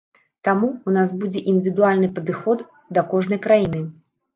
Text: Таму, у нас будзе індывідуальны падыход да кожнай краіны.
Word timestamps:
Таму, 0.47 0.69
у 0.87 0.93
нас 0.95 1.13
будзе 1.21 1.45
індывідуальны 1.53 2.13
падыход 2.19 2.67
да 2.97 3.09
кожнай 3.17 3.47
краіны. 3.51 3.89